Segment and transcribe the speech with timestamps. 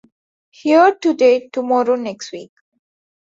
[0.49, 2.51] Here Today, Tomorrow Next Week!